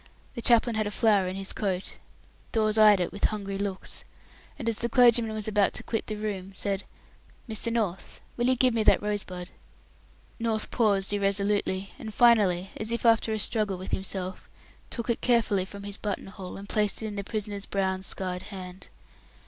The 0.33 0.41
chaplain 0.41 0.73
had 0.75 0.87
a 0.87 0.89
flower 0.89 1.27
in 1.27 1.35
his 1.35 1.53
coat. 1.53 1.99
Dawes 2.51 2.75
eyed 2.75 2.99
it 2.99 3.11
with 3.11 3.25
hungry 3.25 3.59
looks, 3.59 4.03
and, 4.57 4.67
as 4.67 4.79
the 4.79 4.89
clergyman 4.89 5.31
was 5.33 5.47
about 5.47 5.73
to 5.75 5.83
quit 5.83 6.07
the 6.07 6.15
room, 6.15 6.53
said, 6.55 6.85
"Mr. 7.47 7.71
North, 7.71 8.19
will 8.35 8.47
you 8.47 8.55
give 8.55 8.73
me 8.73 8.81
that 8.81 8.99
rosebud?" 9.03 9.51
North 10.39 10.71
paused 10.71 11.13
irresolutely, 11.13 11.91
and 11.99 12.15
finally, 12.15 12.71
as 12.77 12.91
if 12.91 13.05
after 13.05 13.31
a 13.31 13.37
struggle 13.37 13.77
with 13.77 13.91
himself, 13.91 14.49
took 14.89 15.07
it 15.07 15.21
carefully 15.21 15.65
from 15.65 15.83
his 15.83 15.97
button 15.97 16.25
hole, 16.25 16.57
and 16.57 16.67
placed 16.67 17.03
it 17.03 17.05
in 17.05 17.15
the 17.15 17.23
prisoner's 17.23 17.67
brown, 17.67 18.01
scarred 18.01 18.41
hand. 18.49 18.89